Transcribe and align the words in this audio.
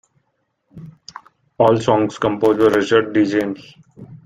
All 1.59 1.77
songs 1.79 2.17
composed 2.17 2.57
by 2.59 2.75
Richard 2.75 3.13
D. 3.13 3.23
James. 3.23 3.75